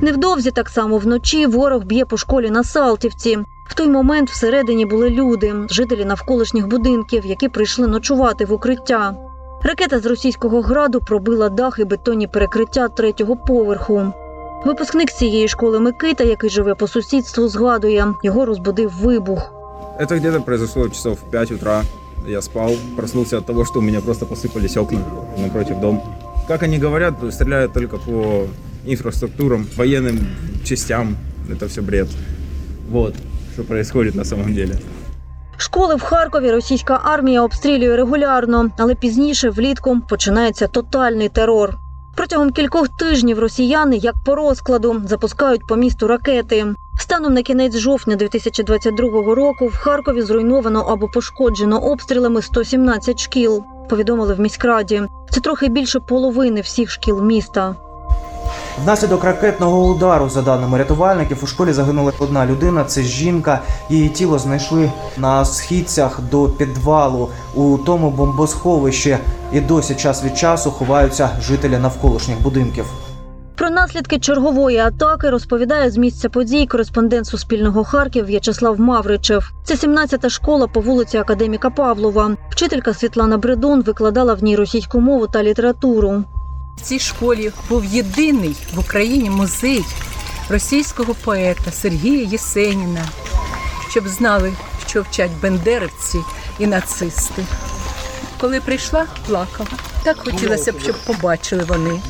Невдовзі 0.00 0.50
так 0.50 0.68
само 0.68 0.98
вночі 0.98 1.46
ворог 1.46 1.84
б'є 1.84 2.04
по 2.04 2.16
школі 2.16 2.50
на 2.50 2.64
Салтівці. 2.64 3.38
В 3.68 3.74
той 3.74 3.88
момент 3.88 4.30
всередині 4.30 4.86
були 4.86 5.10
люди, 5.10 5.54
жителі 5.70 6.04
навколишніх 6.04 6.66
будинків, 6.66 7.26
які 7.26 7.48
прийшли 7.48 7.86
ночувати 7.86 8.44
в 8.44 8.52
укриття. 8.52 9.25
Ракета 9.65 9.99
з 9.99 10.05
російського 10.05 10.61
граду 10.61 10.99
пробила 10.99 11.49
дах 11.49 11.79
і 11.79 11.83
бетонні 11.83 12.27
перекриття 12.27 12.87
третього 12.87 13.35
поверху. 13.35 14.13
Випускник 14.65 15.09
з 15.09 15.17
цієї 15.17 15.47
школи 15.47 15.79
Микита, 15.79 16.23
який 16.23 16.49
живе 16.49 16.75
по 16.75 16.87
сусідству, 16.87 17.47
згадує, 17.47 18.07
його 18.23 18.45
розбудив 18.45 18.91
вибух. 19.01 19.53
Это 19.99 20.17
где-то 20.17 20.41
произошло 20.41 20.89
часов 20.89 21.13
в 21.13 21.31
5 21.31 21.51
утра. 21.51 21.83
Я 22.27 22.41
спал, 22.41 22.75
проснулся 22.95 23.37
от 23.37 23.45
того, 23.45 23.65
что 23.65 23.79
у 23.79 23.81
меня 23.81 24.01
просто 24.01 24.25
посыпались 24.25 24.77
окна 24.77 24.99
напротив 25.37 25.79
дома. 25.79 26.01
Как 26.47 26.63
они 26.63 26.79
говорят, 26.79 27.13
стреляют 27.31 27.73
только 27.73 27.97
по 27.97 28.47
инфраструктурам, 28.85 29.67
военным 29.77 30.19
частям. 30.63 31.17
Это 31.49 31.67
все 31.67 31.81
бред. 31.81 32.07
Вот, 32.89 33.15
что 33.53 33.63
происходит 33.63 34.15
на 34.15 34.23
самом 34.23 34.53
деле. 34.53 34.75
Школи 35.56 35.94
в 35.94 36.02
Харкові 36.02 36.50
російська 36.50 37.00
армія 37.04 37.42
обстрілює 37.42 37.96
регулярно, 37.96 38.70
але 38.78 38.94
пізніше 38.94 39.50
влітку 39.50 40.00
починається 40.08 40.66
тотальний 40.66 41.28
терор. 41.28 41.78
Протягом 42.16 42.50
кількох 42.50 42.88
тижнів 42.88 43.38
росіяни, 43.38 43.96
як 43.96 44.14
по 44.24 44.34
розкладу, 44.34 45.02
запускають 45.04 45.66
по 45.66 45.76
місту 45.76 46.06
ракети. 46.06 46.66
Станом 46.98 47.34
на 47.34 47.42
кінець 47.42 47.76
жовтня 47.76 48.16
2022 48.16 49.34
року 49.34 49.66
в 49.66 49.76
Харкові 49.76 50.22
зруйновано 50.22 50.80
або 50.80 51.08
пошкоджено 51.08 51.78
обстрілами 51.78 52.42
117 52.42 53.20
шкіл. 53.20 53.64
Повідомили 53.88 54.34
в 54.34 54.40
міськраді. 54.40 55.02
Це 55.30 55.40
трохи 55.40 55.68
більше 55.68 56.00
половини 56.00 56.60
всіх 56.60 56.90
шкіл 56.90 57.22
міста. 57.22 57.76
Внаслідок 58.84 59.24
ракетного 59.24 59.86
удару, 59.86 60.28
за 60.28 60.42
даними 60.42 60.78
рятувальників, 60.78 61.38
у 61.42 61.46
школі 61.46 61.72
загинула 61.72 62.12
одна 62.18 62.46
людина. 62.46 62.84
Це 62.84 63.02
жінка. 63.02 63.60
Її 63.90 64.08
тіло 64.08 64.38
знайшли 64.38 64.90
на 65.16 65.44
східцях 65.44 66.20
до 66.30 66.48
підвалу 66.48 67.28
у 67.54 67.78
тому 67.78 68.10
бомбосховищі. 68.10 69.18
І 69.52 69.60
досі 69.60 69.94
час 69.94 70.24
від 70.24 70.38
часу 70.38 70.70
ховаються 70.70 71.30
жителі 71.40 71.78
навколишніх 71.78 72.42
будинків. 72.42 72.84
Про 73.56 73.70
наслідки 73.70 74.18
чергової 74.18 74.78
атаки 74.78 75.30
розповідає 75.30 75.90
з 75.90 75.96
місця 75.96 76.28
подій 76.28 76.66
кореспондент 76.66 77.26
Суспільного 77.26 77.84
Харків 77.84 78.24
В'ячеслав 78.24 78.80
Мавричев. 78.80 79.52
Це 79.64 79.74
17-та 79.74 80.28
школа 80.28 80.66
по 80.66 80.80
вулиці 80.80 81.18
Академіка 81.18 81.70
Павлова. 81.70 82.36
Вчителька 82.50 82.94
Світлана 82.94 83.38
Бредун 83.38 83.82
викладала 83.82 84.34
в 84.34 84.42
ній 84.42 84.56
російську 84.56 85.00
мову 85.00 85.26
та 85.26 85.42
літературу. 85.42 86.24
В 86.76 86.80
цій 86.80 86.98
школі 86.98 87.52
був 87.68 87.84
єдиний 87.84 88.56
в 88.74 88.78
Україні 88.78 89.30
музей 89.30 89.84
російського 90.48 91.14
поета 91.14 91.72
Сергія 91.72 92.22
Єсеніна, 92.28 93.08
щоб 93.90 94.08
знали, 94.08 94.52
що 94.86 95.02
вчать 95.02 95.30
бендерівці 95.42 96.18
і 96.58 96.66
нацисти. 96.66 97.44
Коли 98.40 98.60
прийшла, 98.60 99.06
плакала. 99.26 99.68
Так 100.02 100.18
хотілося 100.18 100.72
б, 100.72 100.80
щоб 100.80 100.96
побачили 101.06 101.64
вони 101.64 102.00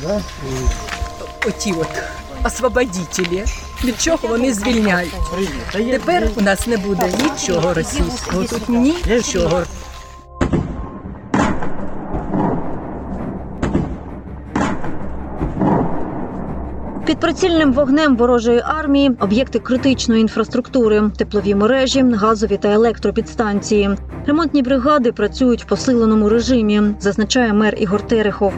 оті 1.47 1.71
от 1.73 1.87
освободітелі, 2.43 3.45
від 3.83 4.01
чого 4.01 4.27
вони 4.27 4.53
звільняють. 4.53 5.13
Тепер 5.71 6.29
у 6.35 6.41
нас 6.41 6.67
не 6.67 6.77
буде 6.77 7.13
нічого 7.23 7.73
російського, 7.73 8.43
тут 8.43 8.69
нічого. 8.69 9.63
Під 17.06 17.20
прицільним 17.20 17.72
вогнем 17.72 18.16
ворожої 18.16 18.62
армії 18.64 19.10
об'єкти 19.20 19.58
критичної 19.58 20.20
інфраструктури, 20.20 21.02
теплові 21.16 21.54
мережі, 21.54 22.04
газові 22.14 22.56
та 22.56 22.68
електропідстанції. 22.68 23.90
Ремонтні 24.26 24.62
бригади 24.62 25.12
працюють 25.12 25.62
в 25.62 25.66
посиленому 25.66 26.28
режимі, 26.28 26.82
зазначає 27.00 27.52
мер 27.52 27.74
Ігор 27.78 28.02
Терехов. 28.02 28.52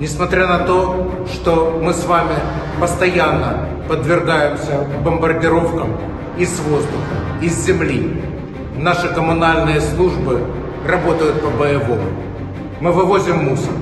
Несмотря 0.00 0.46
на 0.46 0.58
то, 0.58 1.06
что 1.32 1.80
мы 1.82 1.94
с 1.94 2.04
вами 2.04 2.34
постоянно 2.80 3.66
подвергаемся 3.88 4.86
бомбардировкам 5.04 5.88
из 6.38 6.60
воздуха, 6.60 7.16
из 7.40 7.64
земли, 7.64 8.10
наши 8.76 9.08
коммунальные 9.08 9.80
службы 9.80 10.40
работают 10.86 11.40
по-боевому. 11.40 12.02
Мы 12.80 12.92
вывозим 12.92 13.44
мусор, 13.44 13.72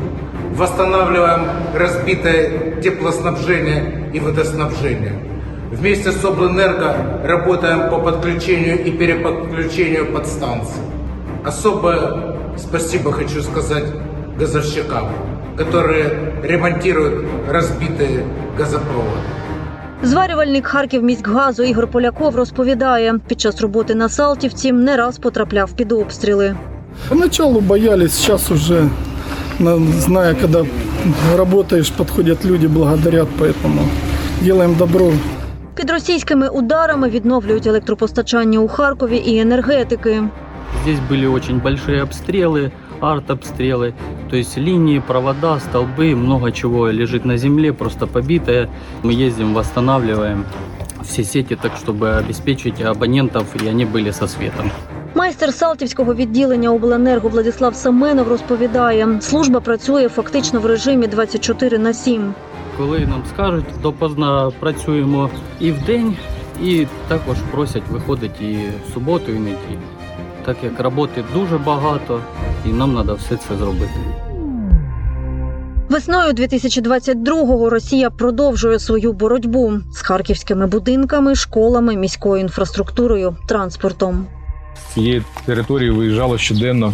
восстанавливаем 0.54 1.46
разбитое 1.74 2.80
теплоснабжение 2.82 4.10
и 4.12 4.20
водоснабжение. 4.20 5.12
Вместе 5.70 6.12
с 6.12 6.24
Облэнерго 6.24 7.20
работаем 7.24 7.90
по 7.90 7.98
подключению 7.98 8.84
и 8.84 8.90
переподключению 8.90 10.12
подстанций. 10.12 10.82
Особое 11.44 12.36
спасибо 12.56 13.12
хочу 13.12 13.42
сказать 13.42 13.84
газовщикам, 14.38 15.08
которые 15.56 16.32
ремонтируют 16.42 17.26
разбитые 17.50 18.24
газопроводы. 18.56 19.18
Зварювальник 20.02 20.66
Харківміськгазу 20.66 21.62
Ігор 21.62 21.86
Поляков 21.86 22.36
розповідає, 22.36 23.14
під 23.28 23.40
час 23.40 23.60
роботи 23.60 23.94
на 23.94 24.08
Салтівці 24.08 24.72
не 24.72 24.96
раз 24.96 25.18
потрапляв 25.18 25.72
під 25.72 25.92
обстріли. 25.92 26.56
Поначалу 27.08 27.60
боялись, 27.60 28.12
сейчас 28.12 28.50
уже, 28.50 28.88
на- 29.58 29.78
зная, 30.00 30.34
когда 30.34 30.64
работаешь, 31.36 31.90
подходят 31.90 32.44
люди, 32.44 32.66
благодарят, 32.66 33.28
поэтому 33.40 33.80
делаем 34.42 34.74
добро. 34.74 35.12
Під 35.74 35.90
російськими 35.90 36.48
ударами 36.48 37.08
відновлюють 37.08 37.66
електропостачання 37.66 38.58
у 38.58 38.68
Харкові 38.68 39.16
і 39.16 39.38
енергетики. 39.38 40.22
Здесь 40.82 40.98
были 41.10 41.26
очень 41.34 41.60
большие 41.60 42.02
обстрелы, 42.02 42.70
артобстрелы, 43.00 43.92
то 44.30 44.36
есть 44.36 44.58
линии, 44.58 45.00
провода, 45.06 45.60
столбы, 45.60 46.14
много 46.16 46.52
чего 46.52 46.92
лежит 46.92 47.24
на 47.24 47.38
земле, 47.38 47.72
просто 47.72 48.06
побитое. 48.06 48.68
Мы 49.02 49.26
ездим, 49.26 49.54
восстанавливаем 49.54 50.44
все 51.02 51.24
сети 51.24 51.56
так, 51.62 51.72
чтобы 51.76 52.18
обеспечить 52.18 52.82
абонентов, 52.82 53.44
и 53.62 53.68
они 53.68 53.84
были 53.84 54.12
со 54.12 54.26
светом. 54.26 54.70
Майстер 55.15 55.53
Салтівського 55.53 56.15
відділення 56.15 56.69
обленерго 56.69 57.29
Владислав 57.29 57.75
Семенов 57.75 58.27
розповідає, 58.27 59.17
служба 59.21 59.59
працює 59.59 60.09
фактично 60.09 60.59
в 60.59 60.65
режимі 60.65 61.07
24 61.07 61.79
на 61.79 61.93
7. 61.93 62.33
Коли 62.77 62.99
нам 62.99 63.23
скажуть, 63.33 63.65
допоздна 63.81 64.51
працюємо 64.59 65.29
і 65.59 65.71
вдень, 65.71 66.17
і 66.63 66.87
також 67.07 67.37
просять 67.51 67.83
виходити 67.91 68.45
і 68.45 68.55
в 68.55 68.93
суботу, 68.93 69.31
і 69.31 69.39
неділю. 69.39 69.79
Так 70.45 70.57
як 70.63 70.79
роботи 70.79 71.23
дуже 71.33 71.57
багато, 71.57 72.21
і 72.65 72.69
нам 72.69 72.93
треба 72.93 73.13
все 73.13 73.35
це 73.35 73.55
зробити. 73.57 73.99
Весною 75.89 76.33
2022-го 76.33 77.69
Росія 77.69 78.09
продовжує 78.09 78.79
свою 78.79 79.13
боротьбу 79.13 79.73
з 79.91 80.01
харківськими 80.01 80.67
будинками, 80.67 81.35
школами, 81.35 81.95
міською 81.95 82.41
інфраструктурою, 82.41 83.35
транспортом. 83.47 84.27
Цієї 84.93 85.23
території 85.45 85.89
виїжджало 85.89 86.37
щоденно 86.37 86.93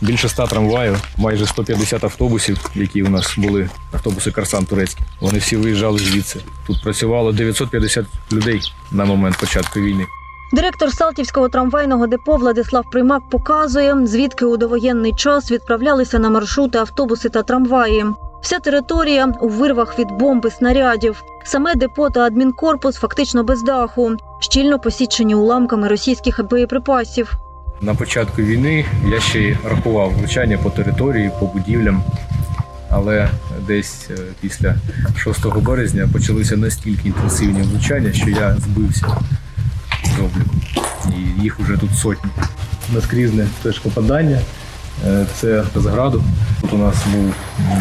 більше 0.00 0.26
ста 0.26 0.46
трамваїв, 0.46 1.02
майже 1.16 1.46
150 1.46 2.04
автобусів, 2.04 2.70
які 2.74 3.02
у 3.02 3.08
нас 3.08 3.38
були, 3.38 3.70
автобуси 3.92 4.30
Карсан 4.30 4.64
турецькі. 4.64 5.02
Вони 5.20 5.38
всі 5.38 5.56
виїжджали 5.56 5.98
звідси. 5.98 6.40
Тут 6.66 6.82
працювало 6.82 7.32
950 7.32 8.06
людей 8.32 8.60
на 8.90 9.04
момент 9.04 9.36
початку 9.40 9.80
війни. 9.80 10.04
Директор 10.52 10.92
Салтівського 10.92 11.48
трамвайного 11.48 12.06
депо 12.06 12.36
Владислав 12.36 12.84
Примак 12.90 13.22
показує, 13.30 14.06
звідки 14.06 14.44
у 14.44 14.56
довоєнний 14.56 15.12
час 15.12 15.50
відправлялися 15.50 16.18
на 16.18 16.30
маршрути 16.30 16.78
автобуси 16.78 17.28
та 17.28 17.42
трамваї. 17.42 18.04
Вся 18.40 18.58
територія 18.58 19.26
у 19.40 19.48
вирвах 19.48 19.98
від 19.98 20.08
бомби 20.10 20.50
снарядів. 20.50 21.22
Саме 21.44 21.74
депо 21.74 22.10
та 22.10 22.20
адмінкорпус 22.20 22.96
фактично 22.96 23.44
без 23.44 23.62
даху, 23.62 24.16
щільно 24.40 24.78
посічені 24.78 25.34
уламками 25.34 25.88
російських 25.88 26.48
боєприпасів. 26.50 27.38
На 27.80 27.94
початку 27.94 28.42
війни 28.42 28.84
я 29.10 29.20
ще 29.20 29.40
й 29.40 29.56
рахував 29.64 30.10
влучання 30.10 30.58
по 30.58 30.70
території, 30.70 31.30
по 31.40 31.46
будівлям. 31.46 32.02
Але 32.90 33.28
десь 33.66 34.10
е, 34.10 34.14
після 34.40 34.74
6 35.16 35.46
березня 35.46 36.08
почалися 36.12 36.56
настільки 36.56 37.08
інтенсивні 37.08 37.62
влучання, 37.62 38.12
що 38.12 38.30
я 38.30 38.56
збився 38.56 39.06
з 40.04 40.18
обліку. 40.18 40.54
І 41.08 41.42
їх 41.42 41.60
вже 41.60 41.76
тут 41.76 41.90
сотні. 41.96 42.30
Наскрізне 42.94 43.46
теж 43.62 43.78
попадання. 43.78 44.40
Е, 45.06 45.26
Це 45.34 45.64
з 45.76 45.86
граду. 45.86 46.22
Тут 46.60 46.72
у 46.72 46.78
нас 46.78 46.94
був 47.06 47.34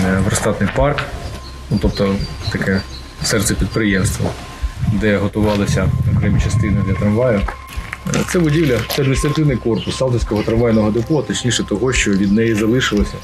е, 0.06 0.20
верстатний 0.24 0.70
парк, 0.76 1.00
ну, 1.72 1.80
тобто 1.82 2.16
таке 2.52 2.82
серце 3.24 3.54
підприємства, 3.54 4.30
де 4.94 5.18
готувалися 5.18 5.90
окремі 6.18 6.42
частини 6.42 6.84
для 6.88 6.94
трамваю. 6.94 7.42
Е, 8.16 8.20
Це 8.30 8.40
будівля, 8.40 8.80
це 8.96 9.02
адміністративний 9.02 9.58
корпус 9.58 9.98
Салтівського 9.98 10.44
трамвайного 10.44 10.92
депо, 10.92 11.22
точніше 11.22 11.64
того, 11.64 11.94
що 11.94 12.12
від 12.12 12.32
неї 12.32 12.56
залишилося. 12.56 13.16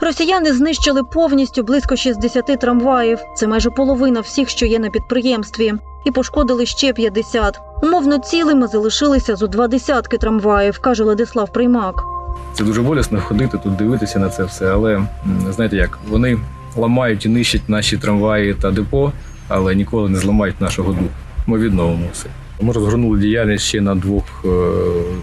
Росіяни 0.00 0.52
знищили 0.52 1.02
повністю 1.04 1.62
близько 1.62 1.96
60 1.96 2.60
трамваїв. 2.60 3.18
Це 3.36 3.46
майже 3.46 3.70
половина 3.70 4.20
всіх, 4.20 4.48
що 4.48 4.66
є 4.66 4.78
на 4.78 4.90
підприємстві, 4.90 5.72
і 6.04 6.10
пошкодили 6.10 6.66
ще 6.66 6.92
50. 6.92 7.60
Умовно 7.82 8.18
цілими 8.18 8.66
залишилися 8.66 9.36
зо 9.36 9.46
два 9.46 9.68
десятки 9.68 10.18
трамваїв, 10.18 10.78
каже 10.78 11.04
Владислав 11.04 11.52
Приймак. 11.52 12.11
Це 12.54 12.64
дуже 12.64 12.82
болісно 12.82 13.20
ходити 13.20 13.58
тут, 13.58 13.76
дивитися 13.76 14.18
на 14.18 14.28
це 14.28 14.44
все. 14.44 14.72
Але 14.72 15.02
знаєте 15.50 15.76
як, 15.76 15.98
вони 16.08 16.38
ламають 16.76 17.26
і 17.26 17.28
нищать 17.28 17.68
наші 17.68 17.96
трамваї 17.96 18.54
та 18.54 18.70
депо, 18.70 19.12
але 19.48 19.74
ніколи 19.74 20.08
не 20.08 20.18
зламають 20.18 20.60
нашого 20.60 20.92
духу. 20.92 21.04
Ми 21.46 21.58
відновимо 21.58 22.06
все. 22.12 22.26
Ми 22.60 22.72
розгорнули 22.72 23.18
діяльність 23.18 23.64
ще 23.64 23.80
на 23.80 23.94
двох 23.94 24.24
е, 24.44 24.48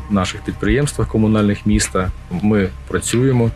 наших 0.09 0.41
підприємствах 0.41 1.07
комунальних 1.07 1.65
міста. 1.65 2.11
Ми 2.41 2.69
працюємо. 2.87 3.51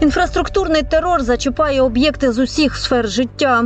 Інфраструктурний 0.00 0.82
терор 0.82 1.22
зачіпає 1.22 1.82
об'єкти 1.82 2.32
з 2.32 2.38
усіх 2.38 2.76
сфер 2.76 3.08
життя. 3.08 3.64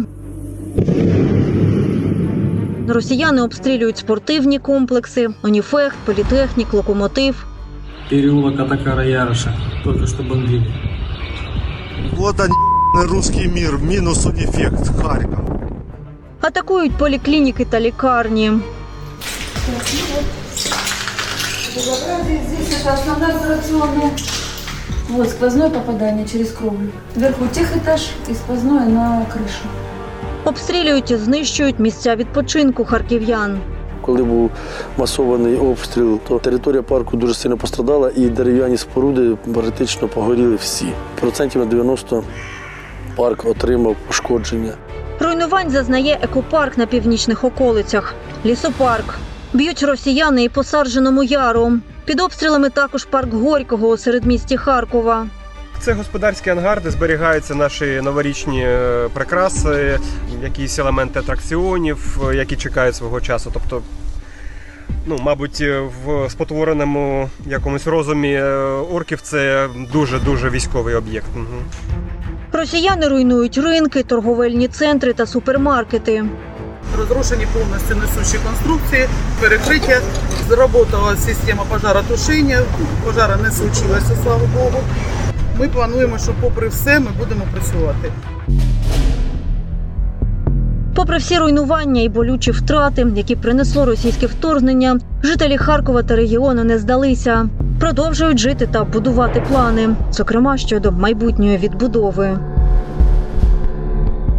Росіяни 2.88 3.42
обстрілюють 3.42 3.98
спортивні 3.98 4.58
комплекси, 4.58 5.28
Оніфехт, 5.42 5.96
політехнік, 6.04 6.74
локомотив. 6.74 7.46
Переулок 8.09 8.59
Атакара 8.59 9.05
Яроша. 9.05 9.53
Только 9.83 10.07
что 10.07 10.23
бомбили. 10.23 10.71
Вот 12.13 12.39
он, 12.39 12.49
русский 13.07 13.47
мир, 13.47 13.77
минус 13.77 14.25
унифект, 14.25 15.01
Харьков. 15.01 15.39
Атакують 16.41 16.91
поліклініки 16.91 17.65
та 17.65 17.79
лікарні. 17.79 18.51
Здесь 21.71 22.81
это 22.81 22.93
основная 22.93 23.35
изоляционная. 23.37 24.11
Вот 25.09 25.29
сквозное 25.29 25.69
попадание 25.69 26.27
через 26.27 26.51
кровлю. 26.51 26.91
Вверху 27.15 27.45
техэтаж 27.47 28.01
и 28.29 28.33
сквозное 28.33 28.85
на 28.85 29.25
крышу. 29.25 29.65
Обстрілюють 30.43 31.11
і 31.11 31.15
знищують 31.15 31.79
місця 31.79 32.15
відпочинку 32.15 32.85
харків'ян. 32.85 33.59
Коли 34.00 34.22
був 34.22 34.50
масований 34.96 35.56
обстріл, 35.56 36.20
то 36.28 36.38
територія 36.38 36.82
парку 36.82 37.16
дуже 37.16 37.34
сильно 37.34 37.56
пострадала, 37.56 38.10
і 38.16 38.28
дерев'яні 38.28 38.76
споруди 38.76 39.36
практично 39.54 40.08
погоріли 40.08 40.56
всі. 40.56 40.86
Процентів 41.20 41.60
на 41.60 41.66
90 41.66 42.24
парк 43.16 43.44
отримав 43.44 43.96
пошкодження. 44.06 44.72
Руйнувань 45.20 45.70
зазнає 45.70 46.18
екопарк 46.22 46.78
на 46.78 46.86
північних 46.86 47.44
околицях, 47.44 48.14
лісопарк. 48.46 49.14
Б'ють 49.52 49.82
росіяни 49.82 50.44
і 50.44 50.48
по 50.48 50.64
Сарженому 50.64 51.22
яру. 51.22 51.72
Під 52.04 52.20
обстрілами 52.20 52.70
також 52.70 53.04
парк 53.04 53.34
Горького 53.34 53.88
у 53.88 53.96
середмісті 53.96 54.56
Харкова. 54.56 55.26
Це 55.80 55.92
господарський 55.92 56.52
ангар, 56.52 56.82
де 56.82 56.90
зберігаються 56.90 57.54
наші 57.54 58.00
новорічні 58.02 58.62
е, 58.62 59.08
прикраси, 59.12 59.98
якісь 60.42 60.78
елементи 60.78 61.18
атракціонів, 61.18 62.20
е, 62.30 62.36
які 62.36 62.56
чекають 62.56 62.96
свого 62.96 63.20
часу. 63.20 63.50
Тобто, 63.54 63.82
ну, 65.06 65.18
мабуть, 65.22 65.60
е, 65.60 65.80
в 66.04 66.30
спотвореному 66.30 67.30
якомусь 67.46 67.86
розумі 67.86 68.42
орків 68.92 69.20
це 69.20 69.68
дуже-дуже 69.92 70.50
військовий 70.50 70.94
об'єкт. 70.94 71.26
Мгм. 71.34 71.64
Росіяни 72.52 73.08
руйнують 73.08 73.58
ринки, 73.58 74.02
торговельні 74.02 74.68
центри 74.68 75.12
та 75.12 75.26
супермаркети. 75.26 76.24
Разрушені 76.98 77.46
повністю 77.52 77.94
несущі 77.94 78.38
конструкції, 78.44 79.08
перекриття, 79.40 80.00
заработала 80.48 81.16
система 81.16 81.64
пожаротушення, 81.64 82.62
пожара 83.04 83.36
не 83.36 83.50
случилося, 83.50 84.16
слава 84.22 84.48
Богу. 84.54 84.80
Ми 85.58 85.68
плануємо, 85.68 86.18
що 86.18 86.32
попри 86.40 86.68
все 86.68 87.00
ми 87.00 87.10
будемо 87.18 87.44
працювати. 87.52 88.12
Попри 90.94 91.18
всі 91.18 91.38
руйнування 91.38 92.02
і 92.02 92.08
болючі 92.08 92.50
втрати, 92.50 93.06
які 93.16 93.36
принесло 93.36 93.84
російське 93.84 94.26
вторгнення, 94.26 94.98
жителі 95.22 95.56
Харкова 95.56 96.02
та 96.02 96.16
регіону 96.16 96.64
не 96.64 96.78
здалися. 96.78 97.48
Продовжують 97.80 98.38
жити 98.38 98.68
та 98.72 98.84
будувати 98.84 99.42
плани, 99.48 99.88
зокрема 100.12 100.56
щодо 100.56 100.92
майбутньої 100.92 101.58
відбудови. 101.58 102.38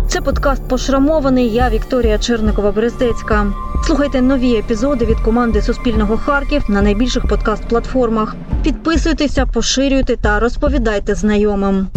Це 0.07 0.21
подкаст 0.21 0.67
пошрамований. 0.67 1.49
Я 1.49 1.69
Вікторія 1.69 2.17
Черникова 2.17 2.71
Берездецька. 2.71 3.47
Слухайте 3.85 4.21
нові 4.21 4.55
епізоди 4.55 5.05
від 5.05 5.19
команди 5.19 5.61
Суспільного 5.61 6.17
Харків 6.17 6.63
на 6.67 6.81
найбільших 6.81 7.25
подкаст-платформах. 7.25 8.35
Підписуйтеся, 8.63 9.45
поширюйте 9.45 10.15
та 10.15 10.39
розповідайте 10.39 11.15
знайомим. 11.15 11.87